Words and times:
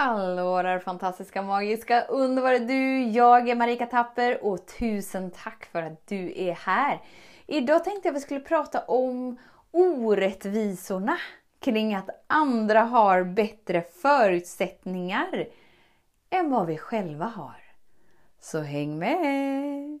Hallå 0.00 0.62
där 0.62 0.78
fantastiska, 0.78 1.42
magiska, 1.42 2.04
underbara 2.04 2.58
du! 2.58 3.02
Jag 3.02 3.48
är 3.48 3.56
Marika 3.56 3.86
Tapper 3.86 4.44
och 4.44 4.66
tusen 4.66 5.30
tack 5.30 5.64
för 5.64 5.82
att 5.82 6.06
du 6.06 6.32
är 6.36 6.52
här. 6.52 7.00
Idag 7.46 7.84
tänkte 7.84 8.08
jag 8.08 8.12
att 8.12 8.16
vi 8.16 8.24
skulle 8.24 8.40
prata 8.40 8.80
om 8.80 9.38
orättvisorna 9.70 11.16
kring 11.58 11.94
att 11.94 12.24
andra 12.26 12.80
har 12.80 13.24
bättre 13.24 13.82
förutsättningar 13.82 15.46
än 16.30 16.50
vad 16.50 16.66
vi 16.66 16.78
själva 16.78 17.26
har. 17.26 17.62
Så 18.38 18.60
häng 18.60 18.98
med! 18.98 20.00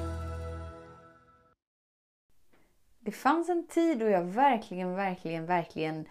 Det 3.11 3.17
fanns 3.17 3.49
en 3.49 3.67
tid 3.67 3.99
då 3.99 4.05
jag 4.05 4.21
verkligen, 4.21 4.95
verkligen, 4.95 5.45
verkligen 5.45 6.05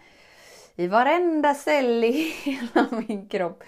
i 0.75 0.87
varenda 0.87 1.53
cell 1.53 2.03
i 2.03 2.11
hela 2.43 2.87
min 3.07 3.27
kropp 3.29 3.63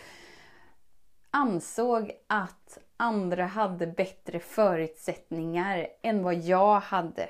ansåg 1.31 2.11
att 2.27 2.77
andra 2.97 3.45
hade 3.45 3.87
bättre 3.87 4.39
förutsättningar 4.39 5.87
än 6.01 6.23
vad 6.23 6.35
jag 6.35 6.79
hade. 6.79 7.29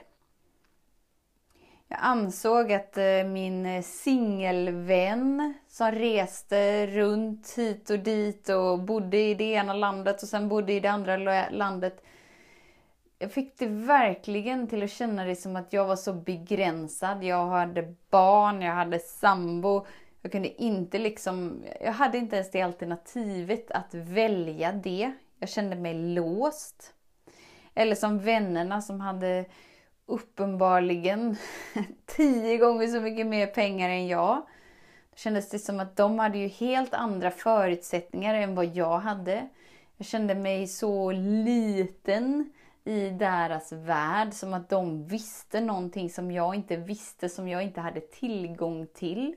Jag 1.88 2.00
ansåg 2.02 2.74
att 2.74 2.98
eh, 2.98 3.24
min 3.26 3.66
eh, 3.66 3.82
singelvän 3.82 5.54
som 5.68 5.92
reste 5.92 6.88
runt 6.88 7.54
hit 7.58 7.90
och 7.90 8.00
dit 8.00 8.50
och 8.50 8.80
bodde 8.80 9.18
i 9.18 9.36
det 9.36 9.44
ena 9.44 9.74
landet 9.74 10.24
och 10.24 10.30
sen 10.30 10.50
bodde 10.50 10.74
i 10.74 10.80
det 10.80 10.92
andra 10.92 11.18
landet 11.50 12.04
jag 13.20 13.32
fick 13.32 13.58
det 13.58 13.68
verkligen 13.68 14.68
till 14.68 14.84
att 14.84 14.92
känna 14.92 15.26
det 15.26 15.36
som 15.36 15.56
att 15.56 15.74
jag 15.74 15.86
var 15.86 15.96
så 15.96 16.14
begränsad. 16.14 17.24
Jag 17.24 17.48
hade 17.48 17.96
barn, 18.10 18.62
jag 18.62 18.74
hade 18.74 19.00
sambo. 19.00 19.86
Jag 20.22 20.32
kunde 20.32 20.64
inte 20.64 21.00
liksom, 21.00 21.64
jag 21.82 21.92
hade 21.92 22.18
inte 22.18 22.36
ens 22.36 22.52
det 22.52 22.62
alternativet 22.62 23.72
att 23.72 23.94
välja 23.94 24.72
det. 24.72 25.14
Jag 25.40 25.50
kände 25.50 25.76
mig 25.76 25.94
låst. 25.94 26.94
Eller 27.74 27.96
som 27.96 28.20
vännerna 28.20 28.82
som 28.82 29.02
hade 29.02 29.46
uppenbarligen 30.06 31.38
tio 32.06 32.58
gånger 32.58 32.88
så 32.88 33.02
mycket 33.02 33.28
mer 33.28 33.48
pengar 33.48 33.90
än 33.90 34.08
jag. 34.08 34.36
Då 35.12 35.16
kändes 35.16 35.50
det 35.50 35.60
som 35.60 35.80
att 35.80 35.96
de 35.96 36.20
hade 36.20 36.38
ju 36.38 36.48
helt 36.48 36.94
andra 36.94 37.32
förutsättningar 37.32 38.36
än 38.36 38.56
vad 38.56 38.66
jag 38.66 39.00
hade. 39.00 39.50
Jag 39.98 40.08
kände 40.08 40.36
mig 40.36 40.68
så 40.68 41.12
liten 41.12 42.52
i 42.86 43.10
deras 43.10 43.72
värld. 43.72 44.34
Som 44.34 44.54
att 44.54 44.70
de 44.70 45.08
visste 45.08 45.62
någonting 45.62 46.10
som 46.10 46.32
jag 46.32 46.56
inte 46.56 46.76
visste, 46.76 47.30
som 47.30 47.48
jag 47.48 47.64
inte 47.64 47.82
hade 47.82 48.02
tillgång 48.02 48.88
till. 48.88 49.36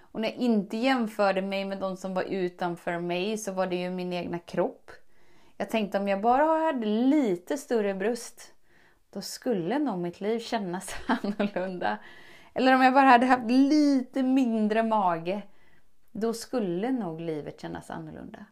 Och 0.00 0.20
när 0.20 0.28
jag 0.28 0.38
inte 0.38 0.76
jämförde 0.76 1.42
mig 1.42 1.64
med 1.64 1.78
de 1.78 1.96
som 1.96 2.14
var 2.14 2.22
utanför 2.22 2.98
mig 2.98 3.38
så 3.38 3.52
var 3.52 3.66
det 3.66 3.76
ju 3.76 3.90
min 3.90 4.12
egna 4.12 4.38
kropp. 4.38 4.90
Jag 5.56 5.70
tänkte 5.70 5.98
om 5.98 6.08
jag 6.08 6.20
bara 6.20 6.66
hade 6.66 6.86
lite 6.86 7.56
större 7.56 7.94
bröst, 7.94 8.52
då 9.10 9.20
skulle 9.20 9.78
nog 9.78 9.98
mitt 9.98 10.20
liv 10.20 10.38
kännas 10.38 10.94
annorlunda. 11.06 11.98
Eller 12.54 12.74
om 12.74 12.82
jag 12.82 12.94
bara 12.94 13.06
hade 13.08 13.26
haft 13.26 13.50
lite 13.50 14.22
mindre 14.22 14.82
mage, 14.82 15.42
då 16.12 16.32
skulle 16.32 16.90
nog 16.92 17.20
livet 17.20 17.60
kännas 17.60 17.90
annorlunda. 17.90 18.44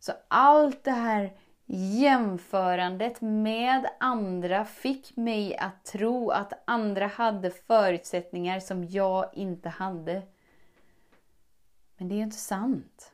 Så 0.00 0.12
allt 0.28 0.84
det 0.84 0.90
här 0.90 1.32
Jämförandet 1.70 3.20
med 3.20 3.90
andra 4.00 4.64
fick 4.64 5.16
mig 5.16 5.56
att 5.56 5.84
tro 5.84 6.30
att 6.30 6.52
andra 6.64 7.06
hade 7.06 7.50
förutsättningar 7.50 8.60
som 8.60 8.84
jag 8.84 9.30
inte 9.34 9.68
hade. 9.68 10.22
Men 11.96 12.08
det 12.08 12.14
är 12.14 12.16
ju 12.16 12.22
inte 12.22 12.36
sant. 12.36 13.12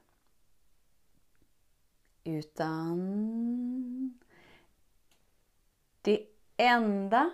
Utan 2.24 2.98
det 6.02 6.20
enda 6.56 7.30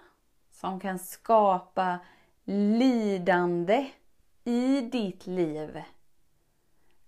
som 0.50 0.80
kan 0.80 0.98
skapa 0.98 1.98
lidande 2.44 3.90
i 4.44 4.80
ditt 4.80 5.26
liv 5.26 5.82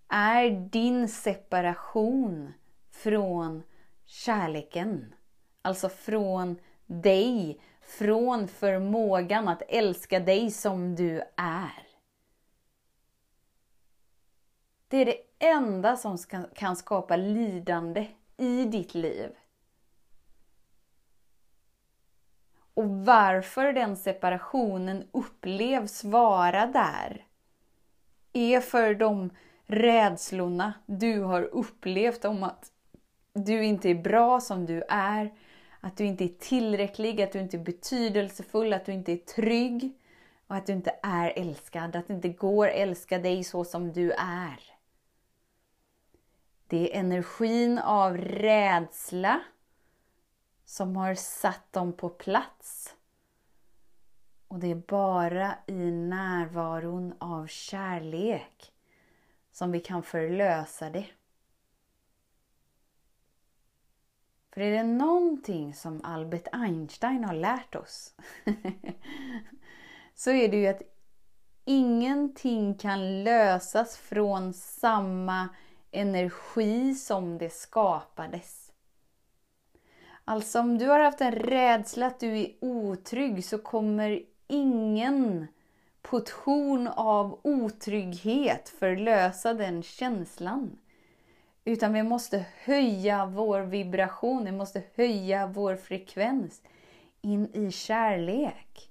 är 0.08 0.50
din 0.50 1.08
separation 1.08 2.52
från 2.90 3.62
kärleken. 4.12 5.14
Alltså 5.62 5.88
från 5.88 6.58
dig, 6.86 7.60
från 7.80 8.48
förmågan 8.48 9.48
att 9.48 9.62
älska 9.68 10.20
dig 10.20 10.50
som 10.50 10.94
du 10.94 11.22
är. 11.36 11.88
Det 14.88 14.96
är 14.96 15.04
det 15.04 15.46
enda 15.46 15.96
som 15.96 16.18
kan 16.54 16.76
skapa 16.76 17.16
lidande 17.16 18.08
i 18.36 18.64
ditt 18.64 18.94
liv. 18.94 19.30
Och 22.74 22.88
varför 22.88 23.72
den 23.72 23.96
separationen 23.96 25.08
upplevs 25.12 26.04
vara 26.04 26.66
där 26.66 27.26
är 28.32 28.60
för 28.60 28.94
de 28.94 29.30
rädslorna 29.66 30.72
du 30.86 31.20
har 31.20 31.42
upplevt 31.42 32.24
om 32.24 32.42
att 32.42 32.71
du 33.32 33.64
inte 33.64 33.88
är 33.88 33.94
bra 33.94 34.40
som 34.40 34.66
du 34.66 34.82
är, 34.88 35.34
att 35.80 35.96
du 35.96 36.04
inte 36.04 36.24
är 36.24 36.28
tillräcklig, 36.38 37.22
att 37.22 37.32
du 37.32 37.38
inte 37.38 37.56
är 37.56 37.64
betydelsefull, 37.64 38.72
att 38.72 38.84
du 38.84 38.92
inte 38.92 39.12
är 39.12 39.16
trygg 39.16 39.92
och 40.46 40.56
att 40.56 40.66
du 40.66 40.72
inte 40.72 40.98
är 41.02 41.32
älskad, 41.36 41.96
att 41.96 42.08
det 42.08 42.14
inte 42.14 42.28
går 42.28 42.68
att 42.68 42.74
älska 42.74 43.18
dig 43.18 43.44
så 43.44 43.64
som 43.64 43.92
du 43.92 44.12
är. 44.12 44.60
Det 46.66 46.94
är 46.94 47.00
energin 47.00 47.78
av 47.78 48.16
rädsla 48.16 49.40
som 50.64 50.96
har 50.96 51.14
satt 51.14 51.72
dem 51.72 51.92
på 51.92 52.08
plats. 52.08 52.94
Och 54.48 54.58
det 54.58 54.70
är 54.70 54.82
bara 54.88 55.54
i 55.66 55.90
närvaron 55.90 57.14
av 57.18 57.46
kärlek 57.46 58.72
som 59.52 59.72
vi 59.72 59.80
kan 59.80 60.02
förlösa 60.02 60.90
det. 60.90 61.06
För 64.52 64.60
är 64.60 64.70
det 64.70 64.82
någonting 64.82 65.74
som 65.74 66.00
Albert 66.04 66.48
Einstein 66.52 67.24
har 67.24 67.34
lärt 67.34 67.74
oss 67.74 68.14
så 70.14 70.30
är 70.30 70.48
det 70.48 70.56
ju 70.56 70.66
att 70.66 70.82
ingenting 71.64 72.74
kan 72.74 73.24
lösas 73.24 73.96
från 73.96 74.52
samma 74.52 75.48
energi 75.90 76.94
som 76.94 77.38
det 77.38 77.52
skapades. 77.52 78.72
Alltså 80.24 80.60
om 80.60 80.78
du 80.78 80.88
har 80.88 81.00
haft 81.00 81.20
en 81.20 81.32
rädsla 81.32 82.06
att 82.06 82.20
du 82.20 82.38
är 82.38 82.52
otrygg 82.60 83.44
så 83.44 83.58
kommer 83.58 84.22
ingen 84.46 85.46
portion 86.02 86.88
av 86.88 87.40
otrygghet 87.44 88.68
förlösa 88.68 89.54
den 89.54 89.82
känslan. 89.82 90.78
Utan 91.64 91.92
vi 91.92 92.02
måste 92.02 92.46
höja 92.64 93.26
vår 93.26 93.60
vibration, 93.60 94.44
vi 94.44 94.52
måste 94.52 94.82
höja 94.94 95.46
vår 95.46 95.76
frekvens 95.76 96.62
in 97.20 97.54
i 97.54 97.70
kärlek. 97.70 98.90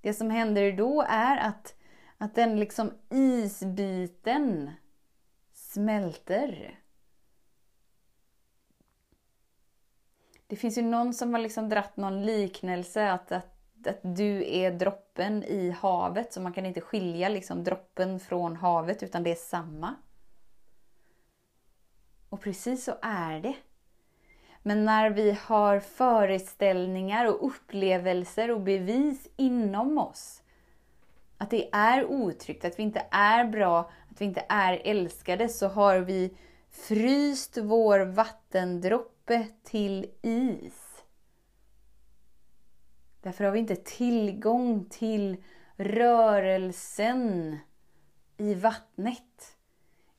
Det 0.00 0.14
som 0.14 0.30
händer 0.30 0.72
då 0.72 1.04
är 1.08 1.36
att, 1.36 1.74
att 2.18 2.34
den 2.34 2.60
liksom 2.60 2.92
isbiten 3.10 4.70
smälter. 5.52 6.80
Det 10.46 10.56
finns 10.56 10.78
ju 10.78 10.82
någon 10.82 11.14
som 11.14 11.34
har 11.34 11.40
liksom 11.40 11.68
dratt 11.68 11.96
någon 11.96 12.26
liknelse 12.26 13.10
att, 13.10 13.32
att, 13.32 13.86
att 13.86 14.00
du 14.02 14.56
är 14.56 14.70
droppen 14.70 15.44
i 15.44 15.70
havet. 15.70 16.32
Så 16.32 16.40
man 16.40 16.52
kan 16.52 16.66
inte 16.66 16.80
skilja 16.80 17.28
liksom 17.28 17.64
droppen 17.64 18.20
från 18.20 18.56
havet 18.56 19.02
utan 19.02 19.22
det 19.22 19.30
är 19.30 19.34
samma. 19.34 19.94
Och 22.28 22.40
precis 22.40 22.84
så 22.84 22.94
är 23.02 23.40
det. 23.40 23.56
Men 24.62 24.84
när 24.84 25.10
vi 25.10 25.38
har 25.40 25.80
föreställningar 25.80 27.26
och 27.26 27.46
upplevelser 27.46 28.50
och 28.50 28.60
bevis 28.60 29.28
inom 29.36 29.98
oss 29.98 30.42
att 31.38 31.50
det 31.50 31.68
är 31.72 32.04
otryggt, 32.04 32.64
att 32.64 32.78
vi 32.78 32.82
inte 32.82 33.06
är 33.10 33.44
bra, 33.44 33.90
att 34.10 34.20
vi 34.20 34.24
inte 34.24 34.46
är 34.48 34.82
älskade, 34.84 35.48
så 35.48 35.68
har 35.68 35.98
vi 35.98 36.36
fryst 36.70 37.58
vår 37.58 38.00
vattendroppe 38.00 39.46
till 39.62 40.06
is. 40.22 41.04
Därför 43.20 43.44
har 43.44 43.52
vi 43.52 43.58
inte 43.58 43.76
tillgång 43.76 44.84
till 44.90 45.44
rörelsen 45.76 47.58
i 48.36 48.54
vattnet. 48.54 49.55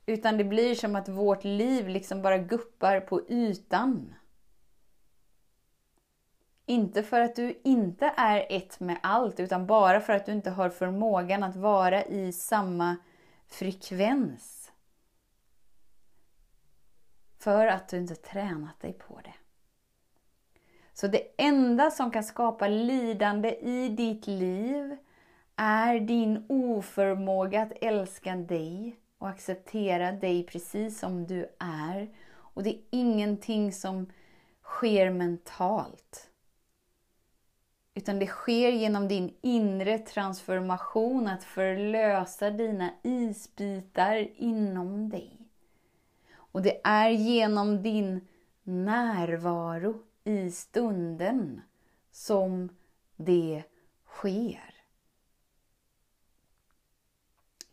Utan 0.08 0.36
det 0.36 0.44
blir 0.44 0.74
som 0.74 0.96
att 0.96 1.08
vårt 1.08 1.44
liv 1.44 1.88
liksom 1.88 2.22
bara 2.22 2.38
guppar 2.38 3.00
på 3.00 3.28
ytan. 3.28 4.14
Inte 6.66 7.02
för 7.02 7.20
att 7.20 7.36
du 7.36 7.60
inte 7.64 8.14
är 8.16 8.46
ett 8.50 8.80
med 8.80 8.98
allt, 9.02 9.40
utan 9.40 9.66
bara 9.66 10.00
för 10.00 10.12
att 10.12 10.26
du 10.26 10.32
inte 10.32 10.50
har 10.50 10.70
förmågan 10.70 11.42
att 11.42 11.56
vara 11.56 12.04
i 12.04 12.32
samma 12.32 12.96
frekvens. 13.46 14.72
För 17.38 17.66
att 17.66 17.88
du 17.88 17.96
inte 17.96 18.14
tränat 18.14 18.80
dig 18.80 18.92
på 18.92 19.20
det. 19.24 19.34
Så 20.92 21.06
det 21.06 21.42
enda 21.42 21.90
som 21.90 22.10
kan 22.10 22.24
skapa 22.24 22.68
lidande 22.68 23.54
i 23.54 23.88
ditt 23.88 24.26
liv 24.26 24.96
är 25.56 26.00
din 26.00 26.46
oförmåga 26.48 27.62
att 27.62 27.72
älska 27.80 28.36
dig 28.36 28.96
och 29.18 29.28
acceptera 29.28 30.12
dig 30.12 30.46
precis 30.46 30.98
som 30.98 31.26
du 31.26 31.46
är. 31.58 32.08
Och 32.30 32.62
det 32.62 32.70
är 32.70 32.80
ingenting 32.90 33.72
som 33.72 34.06
sker 34.62 35.10
mentalt. 35.10 36.30
Utan 37.94 38.18
det 38.18 38.26
sker 38.26 38.72
genom 38.72 39.08
din 39.08 39.34
inre 39.40 39.98
transformation, 39.98 41.28
att 41.28 41.44
förlösa 41.44 42.50
dina 42.50 42.90
isbitar 43.02 44.28
inom 44.36 45.08
dig. 45.08 45.38
Och 46.34 46.62
det 46.62 46.80
är 46.84 47.10
genom 47.10 47.82
din 47.82 48.20
närvaro 48.62 50.02
i 50.24 50.50
stunden 50.50 51.62
som 52.10 52.68
det 53.16 53.62
sker. 54.06 54.77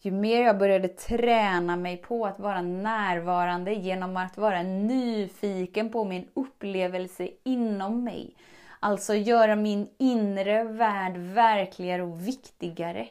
Ju 0.06 0.12
mer 0.12 0.42
jag 0.42 0.58
började 0.58 0.88
träna 0.88 1.76
mig 1.76 1.98
på 1.98 2.26
att 2.26 2.40
vara 2.40 2.62
närvarande 2.62 3.74
genom 3.74 4.18
att 4.18 4.38
vara 4.38 4.64
nyfiken 4.64 5.92
på 5.92 6.04
min 6.04 6.28
upplevelse 6.34 7.30
inom 7.44 8.04
mig. 8.04 8.36
Alltså 8.80 9.14
göra 9.14 9.56
min 9.56 9.90
inre 9.98 10.64
värld 10.64 11.18
verkligare 11.18 12.04
och 12.04 12.28
viktigare. 12.28 13.08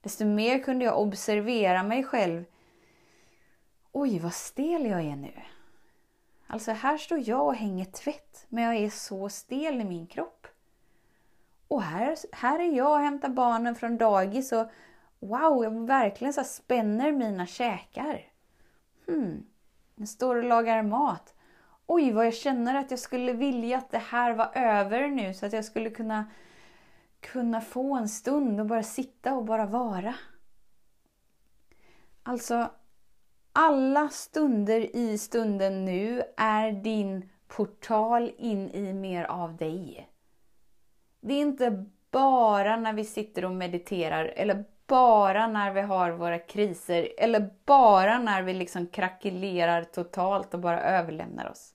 Desto 0.00 0.24
mer 0.24 0.58
kunde 0.58 0.84
jag 0.84 1.00
observera 1.00 1.82
mig 1.82 2.04
själv. 2.04 2.44
Oj, 3.92 4.18
vad 4.18 4.34
stel 4.34 4.86
jag 4.86 5.00
är 5.00 5.16
nu. 5.16 5.32
Alltså 6.46 6.72
här 6.72 6.98
står 6.98 7.28
jag 7.28 7.46
och 7.46 7.54
hänger 7.54 7.84
tvätt, 7.84 8.46
men 8.48 8.64
jag 8.64 8.76
är 8.76 8.90
så 8.90 9.28
stel 9.28 9.80
i 9.80 9.84
min 9.84 10.06
kropp. 10.06 10.46
Och 11.68 11.82
här, 11.82 12.16
här 12.32 12.58
är 12.58 12.76
jag 12.76 12.92
och 12.92 12.98
hämtar 12.98 13.28
barnen 13.28 13.74
från 13.74 13.98
dagis 13.98 14.52
och 14.52 14.66
wow, 15.20 15.64
jag 15.64 15.86
verkligen 15.86 16.32
så 16.32 16.44
spänner 16.44 17.12
mina 17.12 17.46
käkar. 17.46 18.32
Hmm, 19.06 19.46
jag 19.94 20.08
står 20.08 20.36
och 20.36 20.44
lagar 20.44 20.82
mat. 20.82 21.34
Oj, 21.86 22.12
vad 22.12 22.26
jag 22.26 22.34
känner 22.34 22.74
att 22.74 22.90
jag 22.90 23.00
skulle 23.00 23.32
vilja 23.32 23.78
att 23.78 23.90
det 23.90 23.98
här 23.98 24.32
var 24.34 24.50
över 24.54 25.08
nu 25.08 25.34
så 25.34 25.46
att 25.46 25.52
jag 25.52 25.64
skulle 25.64 25.90
kunna, 25.90 26.24
kunna 27.20 27.60
få 27.60 27.96
en 27.96 28.08
stund 28.08 28.60
och 28.60 28.66
bara 28.66 28.82
sitta 28.82 29.34
och 29.34 29.44
bara 29.44 29.66
vara. 29.66 30.14
Alltså, 32.22 32.70
alla 33.52 34.08
stunder 34.08 34.96
i 34.96 35.18
stunden 35.18 35.84
nu 35.84 36.22
är 36.36 36.72
din 36.72 37.28
portal 37.48 38.32
in 38.38 38.70
i 38.70 38.92
mer 38.92 39.24
av 39.24 39.56
dig. 39.56 40.10
Det 41.20 41.34
är 41.34 41.40
inte 41.40 41.84
bara 42.10 42.76
när 42.76 42.92
vi 42.92 43.04
sitter 43.04 43.44
och 43.44 43.52
mediterar 43.52 44.24
eller 44.24 44.64
bara 44.86 45.46
när 45.46 45.72
vi 45.72 45.80
har 45.80 46.10
våra 46.10 46.38
kriser 46.38 47.08
eller 47.18 47.50
bara 47.64 48.18
när 48.18 48.42
vi 48.42 48.54
liksom 48.54 48.86
krackelerar 48.86 49.84
totalt 49.84 50.54
och 50.54 50.60
bara 50.60 50.80
överlämnar 50.80 51.50
oss. 51.50 51.74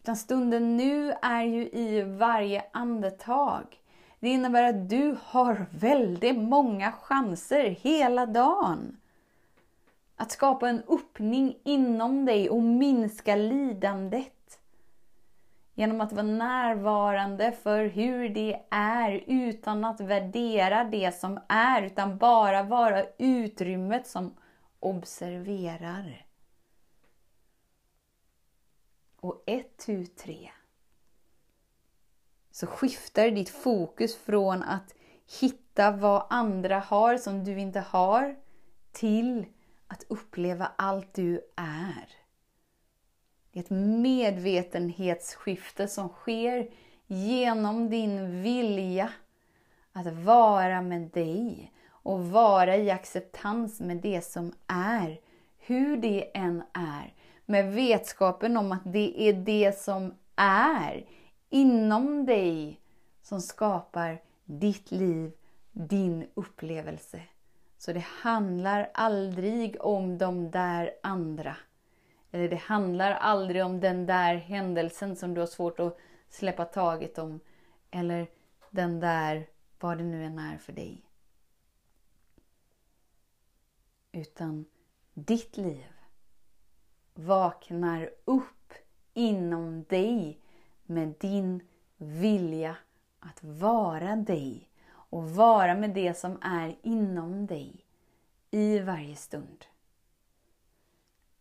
Utan 0.00 0.16
stunden 0.16 0.76
nu 0.76 1.12
är 1.22 1.42
ju 1.42 1.62
i 1.62 2.02
varje 2.02 2.64
andetag. 2.72 3.80
Det 4.20 4.28
innebär 4.28 4.62
att 4.62 4.88
du 4.88 5.16
har 5.22 5.66
väldigt 5.70 6.38
många 6.38 6.92
chanser 6.92 7.64
hela 7.64 8.26
dagen. 8.26 8.96
Att 10.16 10.30
skapa 10.30 10.68
en 10.68 10.82
öppning 10.88 11.58
inom 11.64 12.24
dig 12.24 12.50
och 12.50 12.62
minska 12.62 13.36
lidandet. 13.36 14.59
Genom 15.80 16.00
att 16.00 16.12
vara 16.12 16.22
närvarande 16.22 17.52
för 17.52 17.84
hur 17.84 18.28
det 18.28 18.62
är 18.70 19.24
utan 19.26 19.84
att 19.84 20.00
värdera 20.00 20.84
det 20.84 21.12
som 21.14 21.40
är, 21.48 21.82
utan 21.82 22.18
bara 22.18 22.62
vara 22.62 23.06
utrymmet 23.18 24.06
som 24.06 24.36
observerar. 24.80 26.26
Och 29.20 29.42
ett, 29.46 29.78
tu, 29.86 30.06
tre. 30.06 30.50
Så 32.50 32.66
skiftar 32.66 33.30
ditt 33.30 33.50
fokus 33.50 34.16
från 34.16 34.62
att 34.62 34.94
hitta 35.40 35.90
vad 35.90 36.26
andra 36.30 36.78
har 36.78 37.16
som 37.18 37.44
du 37.44 37.60
inte 37.60 37.80
har 37.80 38.36
till 38.92 39.46
att 39.86 40.04
uppleva 40.08 40.72
allt 40.76 41.14
du 41.14 41.40
är. 41.56 42.19
Det 43.52 43.58
är 43.58 43.64
ett 43.64 43.70
medvetenhetsskifte 44.00 45.88
som 45.88 46.08
sker 46.08 46.70
genom 47.06 47.90
din 47.90 48.42
vilja 48.42 49.12
att 49.92 50.06
vara 50.06 50.82
med 50.82 51.00
dig 51.00 51.72
och 51.88 52.30
vara 52.30 52.76
i 52.76 52.90
acceptans 52.90 53.80
med 53.80 53.96
det 53.96 54.24
som 54.24 54.52
är, 54.66 55.20
hur 55.58 55.96
det 55.96 56.36
än 56.36 56.62
är. 56.72 57.14
Med 57.46 57.72
vetskapen 57.72 58.56
om 58.56 58.72
att 58.72 58.92
det 58.92 59.28
är 59.28 59.32
det 59.32 59.78
som 59.78 60.14
är 60.36 61.04
inom 61.50 62.26
dig 62.26 62.80
som 63.22 63.40
skapar 63.40 64.22
ditt 64.44 64.90
liv, 64.90 65.32
din 65.72 66.26
upplevelse. 66.34 67.22
Så 67.78 67.92
det 67.92 68.04
handlar 68.22 68.90
aldrig 68.94 69.76
om 69.80 70.18
de 70.18 70.50
där 70.50 70.90
andra. 71.02 71.56
Eller 72.30 72.48
det 72.48 72.56
handlar 72.56 73.10
aldrig 73.10 73.64
om 73.64 73.80
den 73.80 74.06
där 74.06 74.34
händelsen 74.34 75.16
som 75.16 75.34
du 75.34 75.40
har 75.40 75.46
svårt 75.46 75.80
att 75.80 75.98
släppa 76.28 76.64
taget 76.64 77.18
om. 77.18 77.40
Eller 77.90 78.26
den 78.70 79.00
där, 79.00 79.46
vad 79.80 79.98
det 79.98 80.04
nu 80.04 80.24
än 80.24 80.38
är 80.38 80.58
för 80.58 80.72
dig. 80.72 81.04
Utan 84.12 84.64
ditt 85.14 85.56
liv 85.56 85.86
vaknar 87.14 88.10
upp 88.24 88.72
inom 89.14 89.84
dig 89.84 90.40
med 90.82 91.14
din 91.18 91.62
vilja 91.96 92.76
att 93.18 93.44
vara 93.44 94.16
dig 94.16 94.68
och 94.92 95.30
vara 95.30 95.74
med 95.74 95.90
det 95.90 96.14
som 96.14 96.38
är 96.42 96.76
inom 96.82 97.46
dig 97.46 97.84
i 98.50 98.78
varje 98.78 99.16
stund. 99.16 99.64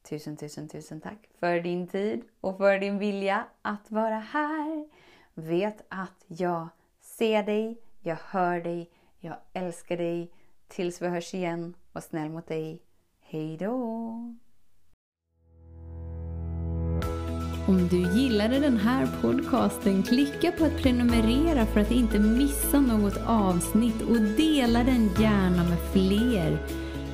Tusen, 0.04 0.38
tusen, 0.38 0.68
tusen 0.68 1.02
tack 1.02 1.30
för 1.40 1.60
din 1.60 1.88
tid 1.88 2.22
och 2.42 2.58
för 2.58 2.80
din 2.80 2.98
vilja 2.98 3.46
att 3.62 3.92
vara 3.92 4.20
här. 4.20 4.88
Vet 5.34 5.86
att 5.90 6.26
jag 6.28 6.68
ser 7.02 7.44
dig, 7.44 7.82
jag 8.00 8.18
hör 8.26 8.62
dig, 8.62 8.90
jag 9.20 9.36
älskar 9.54 9.98
dig. 9.98 10.32
Tills 10.68 11.02
vi 11.02 11.08
hörs 11.08 11.34
igen, 11.34 11.74
var 11.92 12.02
snäll 12.02 12.30
mot 12.30 12.48
dig. 12.48 12.82
Hej 13.22 13.58
då! 13.58 13.76
Om 17.68 17.88
du 17.88 18.20
gillade 18.20 18.60
den 18.60 18.78
här 18.78 19.08
podcasten, 19.22 20.04
klicka 20.04 20.52
på 20.52 20.66
att 20.66 20.78
prenumerera 20.78 21.66
för 21.66 21.80
att 21.80 21.92
inte 21.92 22.20
missa 22.20 22.82
något 22.82 23.18
avsnitt 23.26 24.02
och 24.02 24.22
dela 24.22 24.84
den 24.84 25.10
gärna 25.20 25.64
med 25.64 25.80
fler. 25.94 26.58